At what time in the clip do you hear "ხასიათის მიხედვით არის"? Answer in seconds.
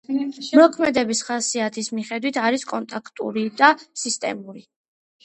1.27-2.65